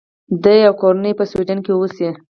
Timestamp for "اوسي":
1.73-2.09